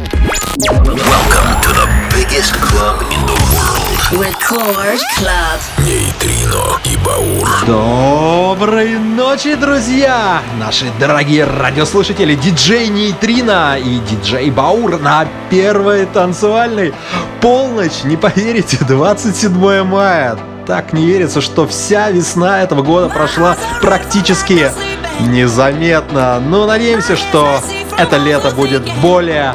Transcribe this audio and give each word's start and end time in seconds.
Welcome 0.00 1.60
to 1.60 1.70
the 1.76 1.86
biggest 2.14 2.54
club 2.54 3.02
in 3.12 3.20
the 3.26 3.36
world. 3.52 4.24
Record 4.24 4.98
Club. 5.18 5.60
Нейтрино 5.84 6.80
и 6.86 6.96
Баур. 7.04 7.66
Доброй 7.66 8.98
ночи, 8.98 9.54
друзья! 9.56 10.40
Наши 10.58 10.86
дорогие 10.98 11.44
радиослушатели, 11.44 12.34
диджей 12.34 12.88
Нейтрино 12.88 13.76
и 13.78 13.98
диджей 13.98 14.50
Баур 14.50 14.98
на 14.98 15.28
первой 15.50 16.06
танцевальной. 16.06 16.94
Полночь, 17.42 18.02
не 18.04 18.16
поверите, 18.16 18.78
27 18.82 19.82
мая. 19.84 20.38
Так 20.66 20.94
не 20.94 21.04
верится, 21.04 21.42
что 21.42 21.66
вся 21.66 22.10
весна 22.10 22.62
этого 22.62 22.82
года 22.82 23.10
прошла 23.10 23.54
практически 23.82 24.72
незаметно. 25.20 26.40
Но 26.40 26.66
надеемся, 26.66 27.16
что 27.16 27.60
это 27.98 28.16
лето 28.16 28.50
будет 28.52 28.82
более 29.02 29.54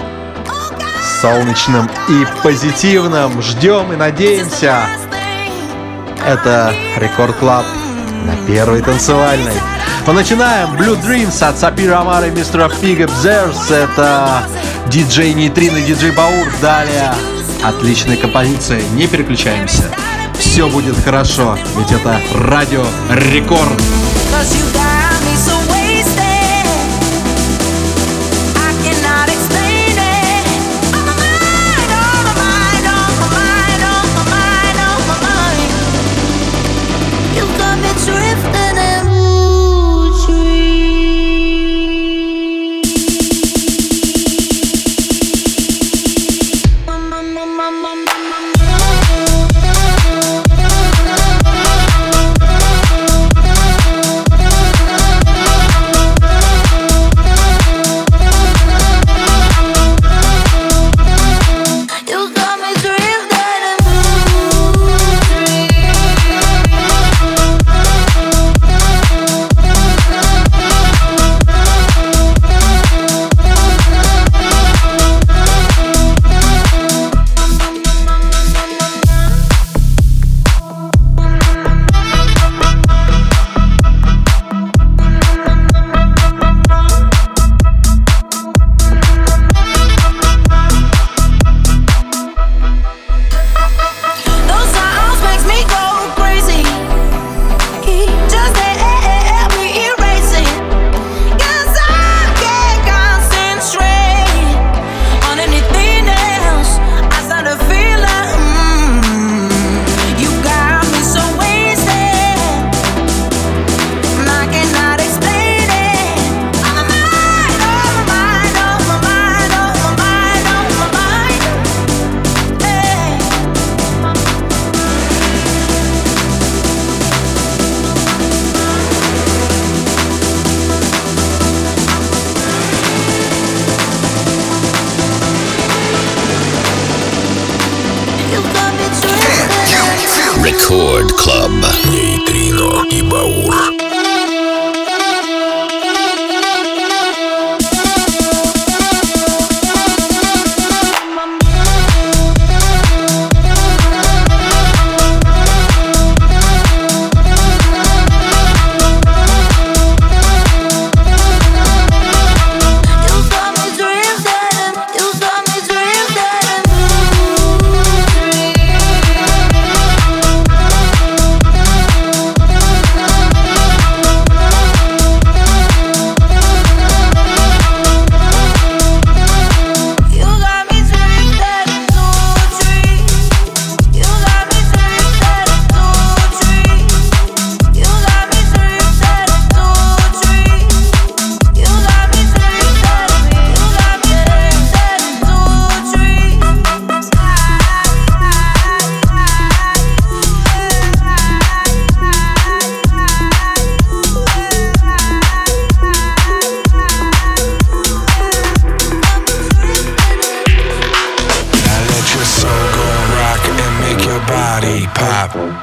солнечным 1.25 1.89
и 2.07 2.27
позитивным. 2.43 3.41
Ждем 3.41 3.91
и 3.91 3.95
надеемся. 3.95 4.83
Это 6.23 6.71
Рекорд 6.97 7.35
Клаб 7.37 7.65
на 8.25 8.35
первой 8.45 8.83
танцевальной. 8.83 9.55
Мы 10.05 10.13
начинаем 10.13 10.75
Blue 10.75 11.01
Dreams 11.01 11.43
от 11.43 11.57
Сапира 11.57 12.01
Амара 12.01 12.27
и 12.27 12.29
мистера 12.29 12.69
Пиг 12.69 12.99
Observes. 12.99 13.73
Это 13.73 14.43
диджей 14.85 15.33
Нейтрин 15.33 15.75
и 15.77 15.81
диджей 15.81 16.11
Баур. 16.11 16.47
Далее 16.61 17.11
отличная 17.63 18.17
композиция. 18.17 18.83
Не 18.93 19.07
переключаемся. 19.07 19.83
Все 20.37 20.69
будет 20.69 20.95
хорошо, 21.03 21.57
ведь 21.75 21.91
это 21.91 22.19
радио 22.35 22.85
Рекорд. 23.09 23.81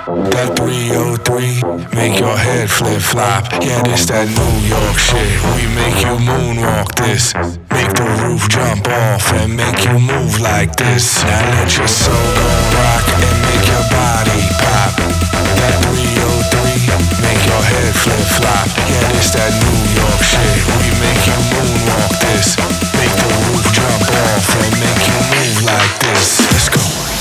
That 0.03 0.59
303, 0.59 1.63
make 1.95 2.19
your 2.19 2.35
head 2.35 2.67
flip 2.67 2.99
flop. 2.99 3.47
Yeah, 3.63 3.87
this 3.87 4.11
that 4.11 4.27
New 4.27 4.55
York 4.67 4.99
shit. 4.99 5.31
We 5.55 5.71
make 5.79 6.03
you 6.03 6.19
moonwalk 6.19 6.91
this. 6.99 7.31
Make 7.71 7.95
the 7.95 8.11
roof 8.19 8.51
jump 8.51 8.91
off 8.91 9.31
and 9.31 9.55
make 9.55 9.79
you 9.87 10.03
move 10.03 10.43
like 10.43 10.75
this. 10.75 11.23
Now 11.23 11.47
let 11.55 11.71
your 11.79 11.87
soul 11.87 12.19
go 12.35 12.51
rock 12.83 13.07
and 13.15 13.39
make 13.47 13.63
your 13.63 13.87
body 13.95 14.43
pop. 14.59 14.91
That 15.63 15.79
303, 15.87 17.23
make 17.23 17.43
your 17.47 17.63
head 17.63 17.95
flip 17.95 18.27
flop. 18.43 18.67
Yeah, 18.91 19.07
this 19.15 19.31
that 19.39 19.55
New 19.55 20.03
York 20.03 20.19
shit. 20.19 20.67
We 20.83 20.91
make 20.99 21.23
you 21.31 21.39
moonwalk 21.55 22.11
this. 22.27 22.59
Make 22.99 23.15
the 23.23 23.31
roof 23.55 23.71
jump 23.71 24.03
off 24.03 24.51
and 24.51 24.73
make 24.83 25.03
you 25.07 25.19
move 25.31 25.59
like 25.63 25.95
this. 26.03 26.43
Let's 26.51 26.67
go. 26.75 27.12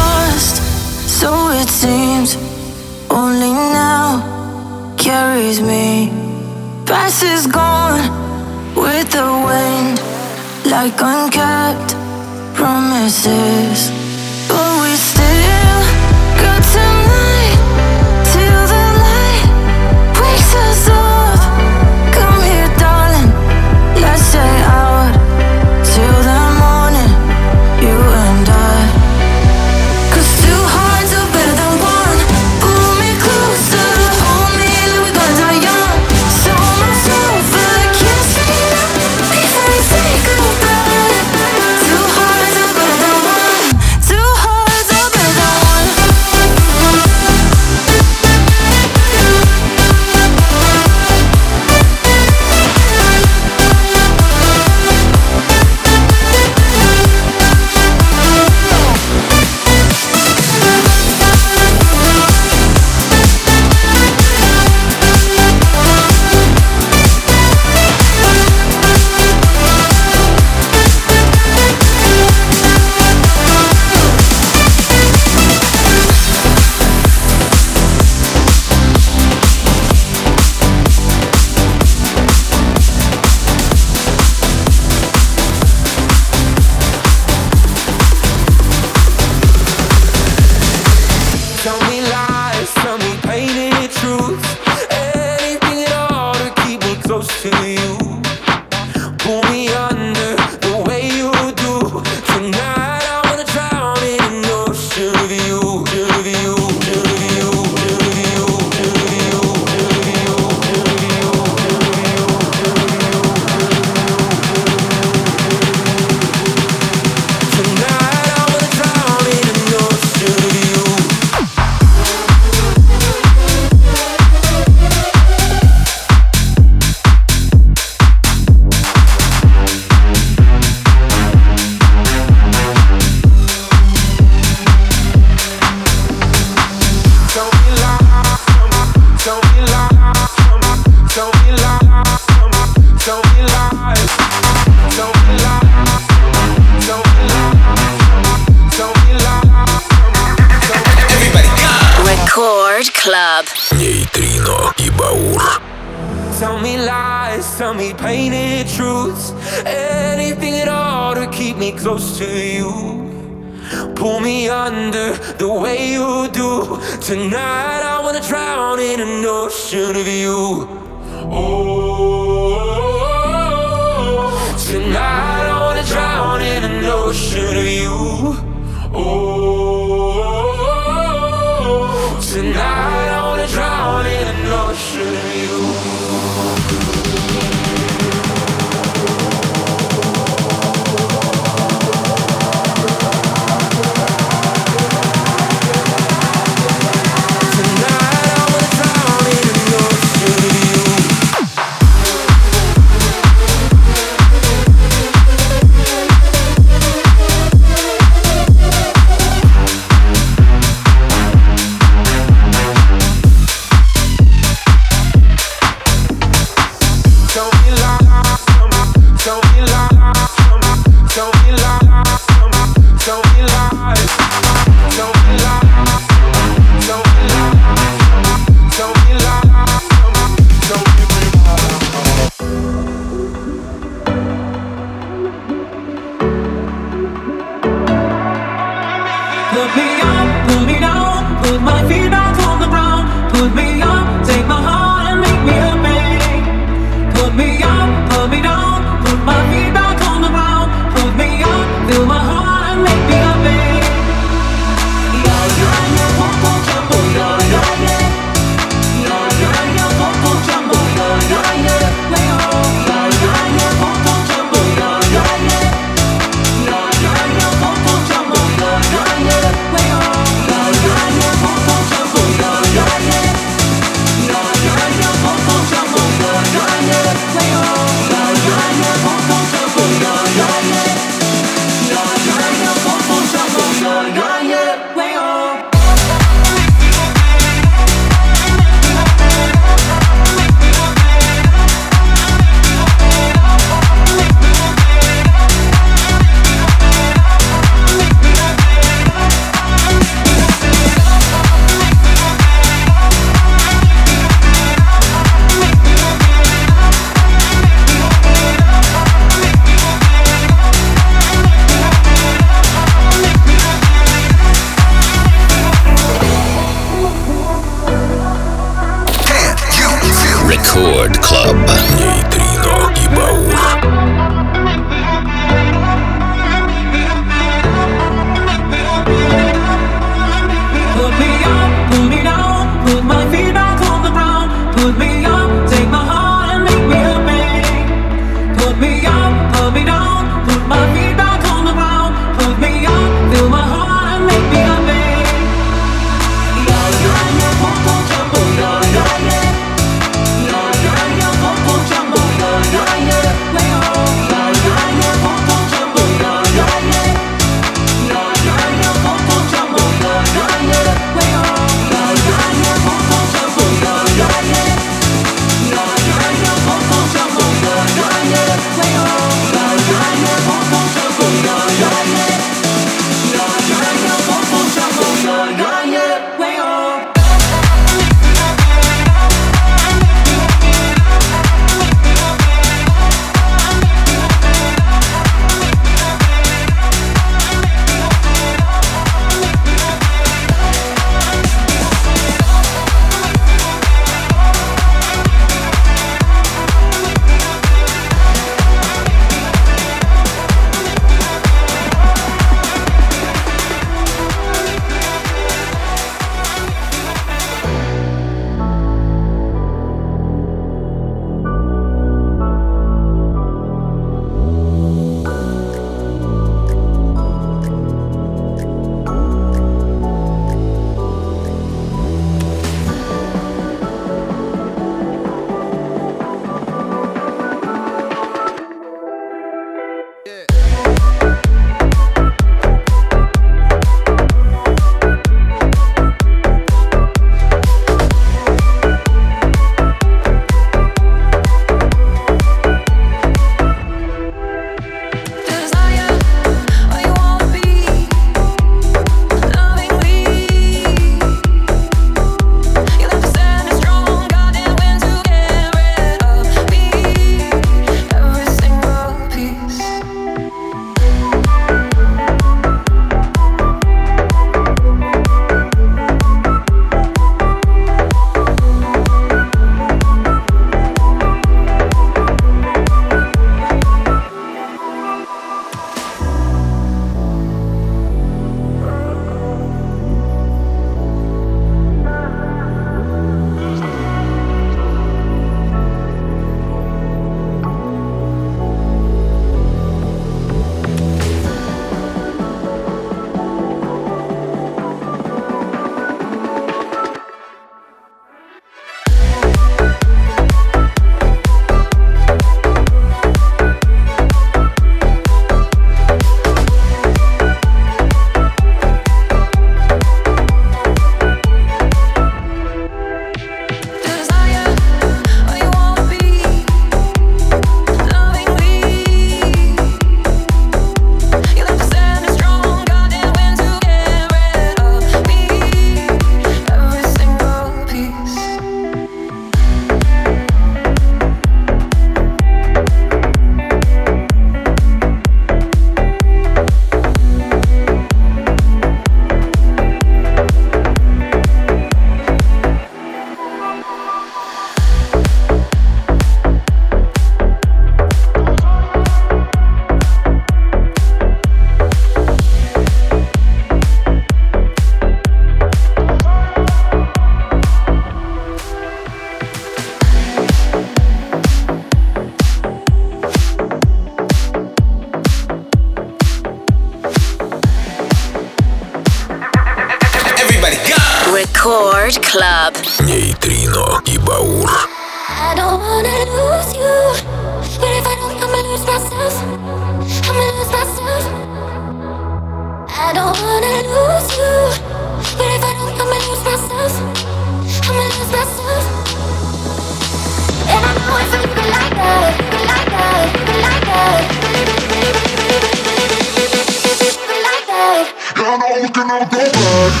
I 599.13 599.25
don't 599.25 600.00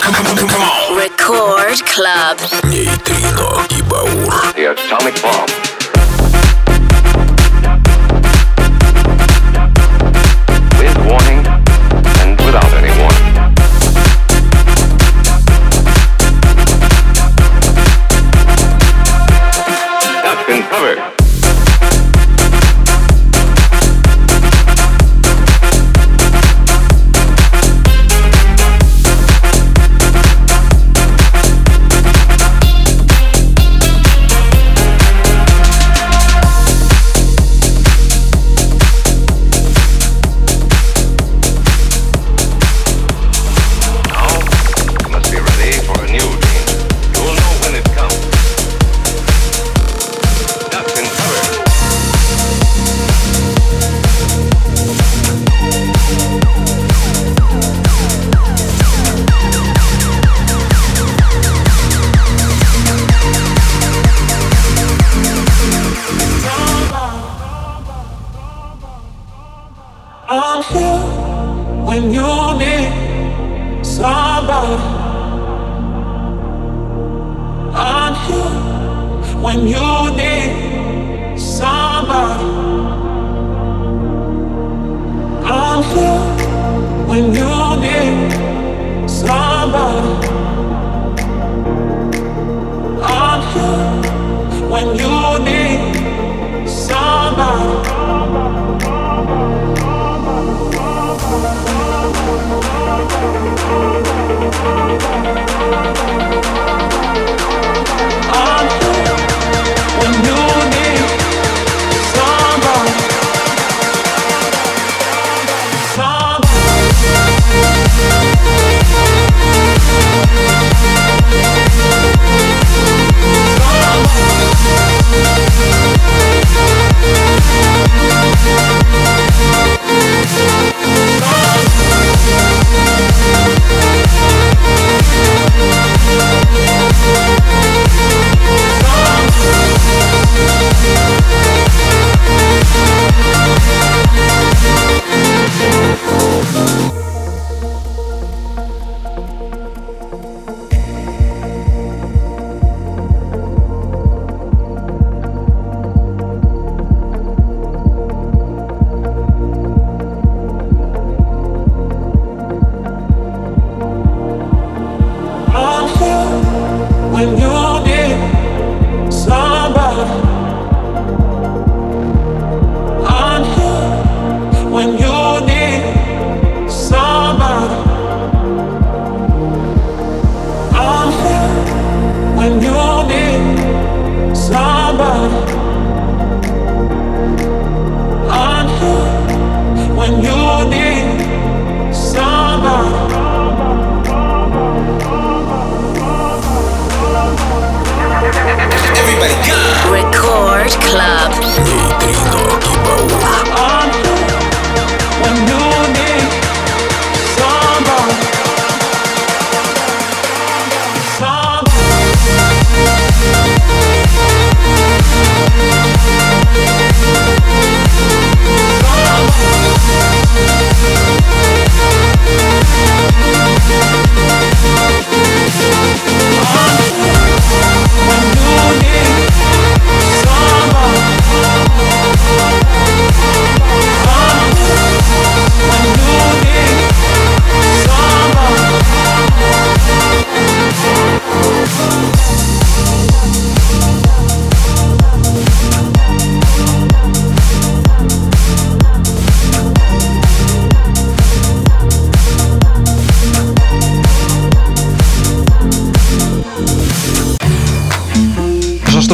Come, 0.00 0.16
on. 0.48 0.96
Record 0.96 1.78
Club. 1.84 2.38
Neutrino 2.64 3.48
y 3.70 3.82
Baur. 3.82 4.32
The 4.54 4.64
Atomic 4.72 5.20
Bomb. 5.20 5.48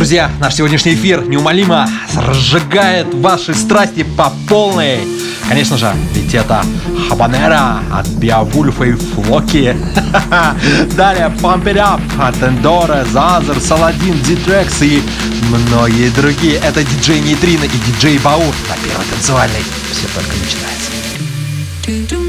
Друзья, 0.05 0.31
наш 0.39 0.57
сегодняшний 0.57 0.93
эфир 0.93 1.27
неумолимо 1.27 1.89
разжигает 2.15 3.07
ваши 3.15 3.55
страсти 3.55 4.03
по 4.03 4.31
полной. 4.51 4.99
Конечно 5.49 5.79
же, 5.79 5.91
ведь 6.13 6.35
это 6.35 6.63
Хабанера 7.09 7.79
от 7.91 8.07
Биовульфа 8.09 8.85
и 8.85 8.93
Флоки. 8.93 9.75
Далее 10.95 11.33
Pump 11.41 11.65
It 11.65 11.77
Up 11.77 12.03
от 12.21 12.37
Эндора, 12.43 13.07
Зазер, 13.11 13.59
Саладин, 13.59 14.19
Дитрекс 14.25 14.83
и 14.83 15.03
многие 15.71 16.11
другие. 16.11 16.57
Это 16.57 16.85
диджей 16.85 17.21
Нейтрина 17.21 17.65
и 17.65 17.79
диджей 17.87 18.19
Баур 18.19 18.55
на 18.69 18.77
первой 18.87 19.07
танцевальной. 19.07 19.65
Все 19.91 20.07
только 20.15 20.33
начинается. 20.37 22.24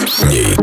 up. 0.00 0.61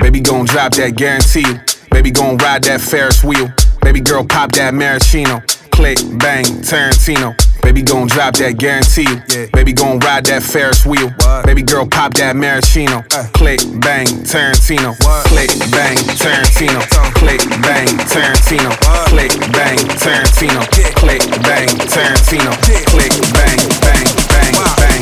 Baby 0.00 0.20
gon' 0.20 0.46
drop 0.46 0.72
that, 0.74 0.94
guarantee. 0.96 1.44
Baby 1.90 2.10
gon' 2.10 2.38
ride 2.38 2.64
that 2.64 2.80
Ferris 2.80 3.22
wheel. 3.22 3.52
Baby 3.82 4.00
girl 4.00 4.24
pop 4.24 4.52
that 4.52 4.72
maraschino. 4.72 5.42
Click, 5.70 5.98
bang, 6.18 6.44
Tarantino. 6.64 7.36
Baby 7.60 7.82
gon' 7.82 8.06
drop 8.06 8.34
that, 8.36 8.56
guarantee 8.56 9.04
you. 9.04 9.48
Baby 9.52 9.74
gon' 9.74 9.98
ride 9.98 10.24
that 10.26 10.42
Ferris 10.42 10.86
wheel. 10.86 11.12
Baby 11.44 11.62
girl 11.62 11.86
pop 11.86 12.14
that 12.14 12.36
maraschino. 12.36 13.02
Click, 13.36 13.60
bang, 13.84 14.06
Tarantino. 14.24 14.96
Click, 15.28 15.52
bang, 15.68 15.96
Tarantino. 16.16 16.80
Click, 17.20 17.44
bang, 17.60 17.88
Tarantino. 18.08 18.72
Click, 19.12 19.32
bang, 19.52 19.76
Tarantino. 20.00 20.64
Click, 20.96 21.20
bang, 21.44 21.68
Tarantino. 21.84 22.52
Click, 22.64 23.12
bang, 23.36 23.60
bang, 23.60 23.60
bang, 23.84 24.08
bang, 24.32 24.54
bang, 24.80 24.93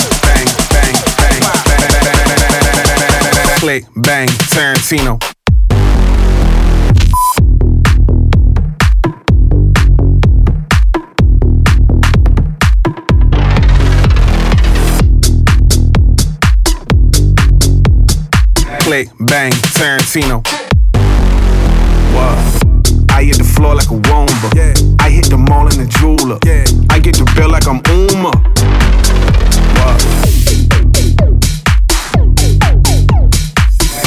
Click, 3.62 3.84
bang, 3.94 4.26
Tarantino. 4.26 5.20
Click, 18.80 19.08
bang, 19.20 19.52
Tarantino. 19.52 20.44
What? 22.12 23.12
I 23.12 23.22
hit 23.22 23.38
the 23.38 23.44
floor 23.44 23.76
like 23.76 23.86
a 23.86 23.94
womba. 23.94 24.98
I 25.00 25.08
hit 25.08 25.26
the 25.30 25.38
mall 25.38 25.68
in 25.68 25.78
the 25.78 25.86
jeweler. 25.86 26.40
I 26.90 26.98
get 26.98 27.14
the 27.14 27.32
bill 27.36 27.50
like 27.50 27.68
I'm 27.68 27.80
Uma. 27.86 28.32
What? 29.78 30.41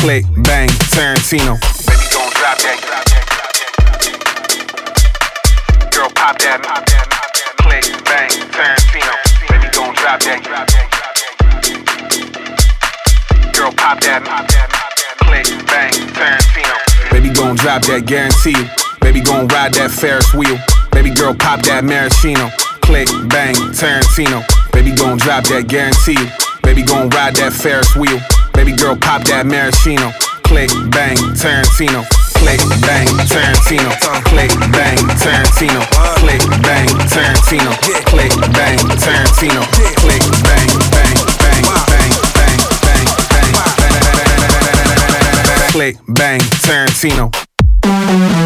Click, 0.06 0.26
bang, 0.44 0.70
Tarantino. 0.94 1.58
Baby, 1.88 2.06
gon' 2.14 2.30
drop 2.38 2.60
that. 2.62 2.78
Girl, 5.90 6.10
pop 6.14 6.38
that. 6.38 6.62
Click, 7.58 7.86
bang, 8.06 8.30
Tarantino. 8.54 9.16
Baby, 9.50 9.68
gon' 9.74 9.96
drop 9.96 10.20
that. 10.22 10.46
Girl, 13.52 13.72
pop 13.72 14.00
that. 14.02 14.22
Click, 15.26 15.48
bang, 15.66 15.94
Tarantino. 16.14 16.78
Baby 17.10 17.30
gon' 17.34 17.56
drop 17.56 17.82
that, 17.82 18.06
guarantee 18.06 18.52
you. 18.52 18.70
Baby 19.02 19.22
gon' 19.22 19.48
ride 19.48 19.74
that 19.74 19.90
Ferris 19.90 20.32
wheel. 20.36 20.60
Baby 20.92 21.16
girl, 21.16 21.34
pop 21.34 21.64
that 21.64 21.84
maraschino. 21.84 22.52
Click, 22.82 23.10
bang, 23.28 23.56
Tarantino. 23.74 24.46
Baby 24.72 24.92
gon' 24.96 25.18
drop 25.18 25.46
that, 25.46 25.68
guarantee 25.68 26.14
you. 26.14 26.30
Baby 26.62 26.84
gon' 26.84 27.10
ride 27.10 27.36
that 27.38 27.54
Ferris 27.54 27.96
wheel. 27.96 28.22
Baby 28.56 28.74
girl, 28.74 28.96
pop 28.96 29.24
that 29.26 29.46
maraschino. 29.46 30.12
Click, 30.44 30.72
bang, 30.92 31.18
Tarantino. 31.36 32.06
Click, 32.40 32.62
bang, 32.82 33.08
Tarantino. 33.28 33.92
Click, 34.32 34.52
bang, 34.72 34.98
Tarantino. 35.20 35.82
Click, 36.22 36.42
bang, 36.64 36.88
Tarantino. 37.12 37.72
Click, 38.08 38.32
bang, 38.56 38.78
Tarantino. 38.96 39.62
Click, 40.00 40.24
bang, 40.48 40.72
bang, 40.96 41.20
bang, 41.36 41.64
bang, 41.64 41.66
bang, 41.66 42.06
bang, 42.06 42.16
bang, 44.00 44.40
bang. 45.44 45.72
Click, 45.72 45.98
bang, 46.08 46.40
Tarantino. 46.64 47.32
Oh 47.84 48.45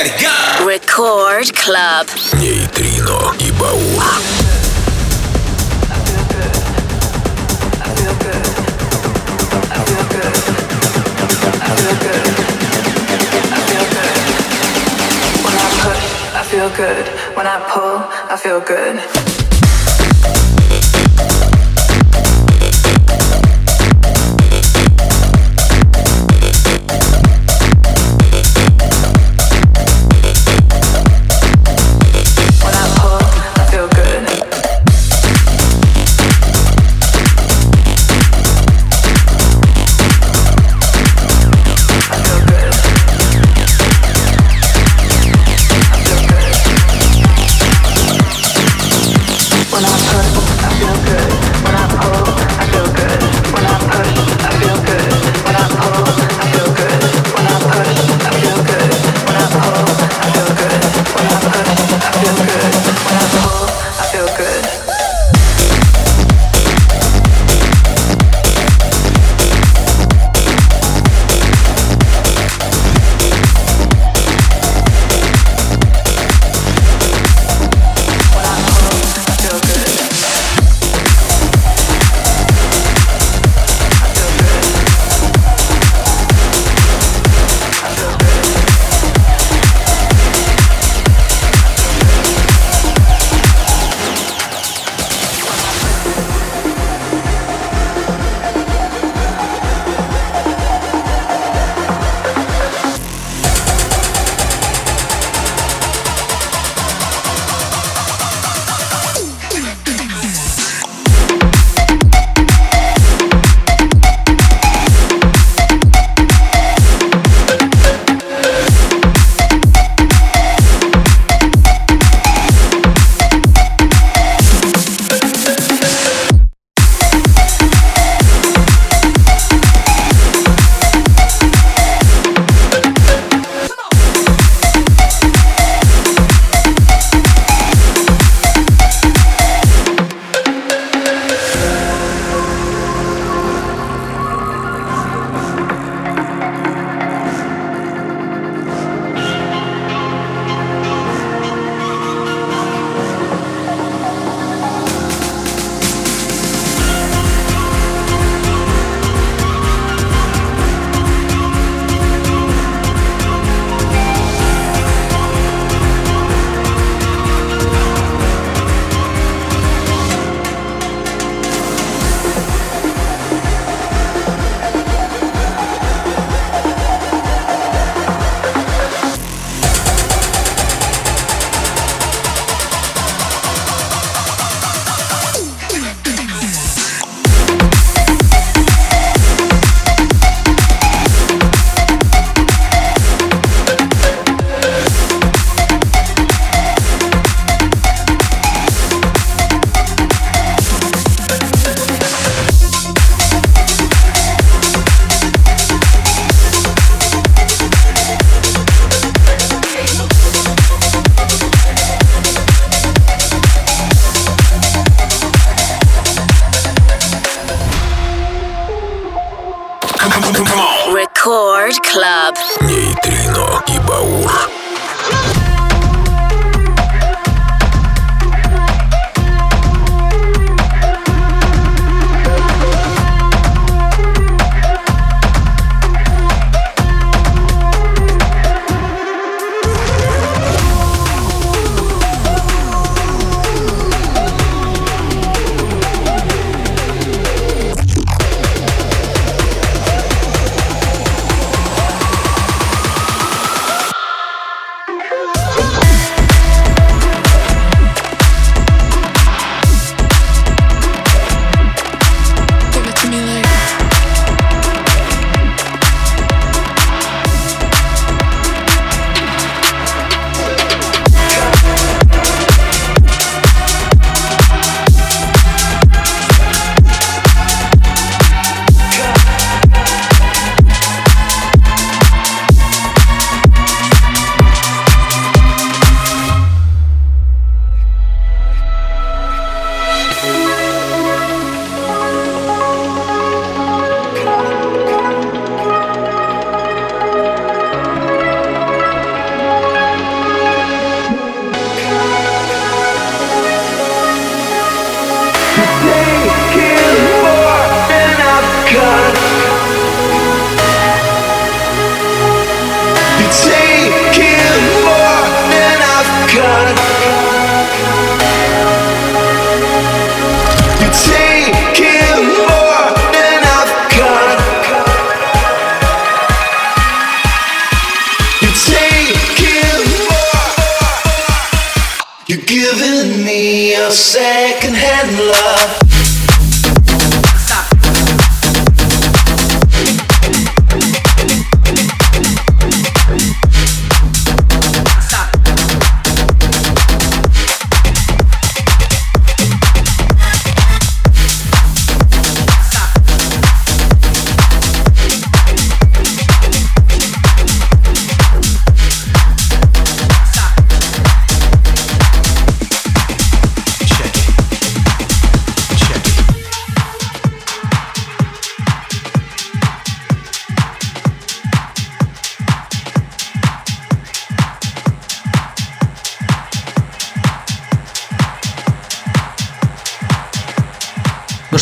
Everybody 0.00 0.08
go! 0.18 0.64
Record 0.64 1.52
Club. 1.52 2.08
Нейтрино 2.40 3.34
и 3.38 3.52
Баур. 3.52 4.02
When 15.44 15.54
I 15.54 15.68
push, 15.82 16.04
I 16.32 16.42
feel 16.42 16.70
good. 16.70 17.06
When 17.36 17.46
I 17.46 17.60
pull, 17.68 17.98
I 18.30 18.36
feel 18.38 18.60
good. 18.60 19.29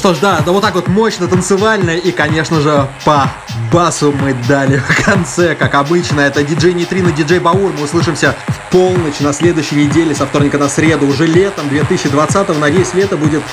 Что 0.10 0.16
ж, 0.16 0.20
да, 0.22 0.42
да 0.44 0.52
вот 0.52 0.64
так 0.64 0.74
вот 0.74 0.88
мощно, 0.88 1.28
танцевально 1.28 1.92
и, 1.92 2.12
конечно 2.12 2.62
же, 2.62 2.88
по 3.06 3.30
басу 3.72 4.12
мы 4.12 4.34
дали 4.48 4.78
в 4.78 5.06
конце, 5.06 5.54
как 5.54 5.76
обычно. 5.76 6.22
Это 6.22 6.44
диджей 6.44 6.74
Нитрина, 6.74 7.12
диджей 7.12 7.38
Баур. 7.38 7.72
Мы 7.78 7.84
услышимся 7.84 8.36
в 8.48 8.72
полночь 8.72 9.20
на 9.20 9.34
следующей 9.34 9.76
неделе, 9.76 10.16
со 10.16 10.26
вторника 10.26 10.58
на 10.58 10.68
среду, 10.68 11.06
уже 11.06 11.28
летом 11.28 11.70
2020 11.70 12.60
Надеюсь, 12.60 12.96
лето 12.96 13.18
будет 13.18 13.44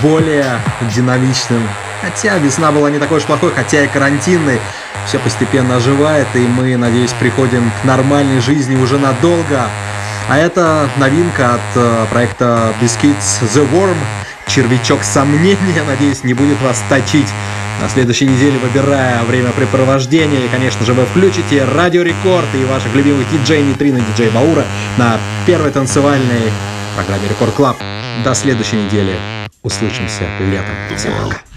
более 0.00 0.60
динамичным. 0.94 1.68
Хотя 2.00 2.38
весна 2.38 2.72
была 2.72 2.88
не 2.88 2.98
такой 2.98 3.18
уж 3.18 3.24
плохой, 3.24 3.52
хотя 3.54 3.84
и 3.84 3.88
карантинной. 3.88 4.60
Все 5.06 5.18
постепенно 5.18 5.76
оживает, 5.76 6.28
и 6.34 6.38
мы, 6.38 6.74
надеюсь, 6.78 7.12
приходим 7.20 7.70
к 7.82 7.84
нормальной 7.84 8.40
жизни 8.40 8.76
уже 8.76 8.98
надолго. 8.98 9.66
А 10.30 10.38
это 10.38 10.88
новинка 10.96 11.54
от 11.54 11.60
э, 11.76 12.06
проекта 12.10 12.72
Biscuits 12.80 13.42
The 13.54 13.70
Worm. 13.72 13.96
Червячок 14.48 15.04
сомнения, 15.04 15.84
надеюсь, 15.86 16.24
не 16.24 16.34
будет 16.34 16.60
вас 16.62 16.82
точить 16.88 17.28
на 17.80 17.88
следующей 17.88 18.26
неделе, 18.26 18.58
выбирая 18.58 19.22
времяпрепровождения. 19.24 20.46
И, 20.46 20.48
конечно 20.48 20.84
же, 20.84 20.94
вы 20.94 21.04
включите 21.06 21.64
Радио 21.64 22.02
Рекорд 22.02 22.48
и 22.54 22.64
ваших 22.64 22.94
любимых 22.94 23.30
диджей 23.30 23.62
Нитрина, 23.62 24.00
диджей 24.00 24.30
Баура 24.30 24.64
на 24.96 25.18
первой 25.46 25.70
танцевальной 25.70 26.50
программе 26.96 27.28
Рекорд 27.28 27.54
Клаб. 27.54 27.76
До 28.24 28.34
следующей 28.34 28.76
недели. 28.76 29.16
Услышимся 29.62 30.24
летом. 30.40 30.74
Всем 30.96 31.12
пока. 31.12 31.47